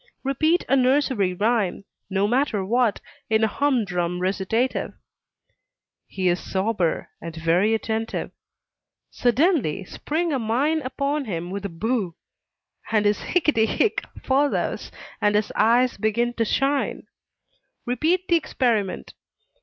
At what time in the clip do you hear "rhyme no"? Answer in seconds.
1.35-2.27